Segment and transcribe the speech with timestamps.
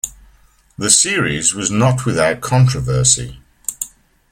[0.79, 3.39] The series was not without controversy.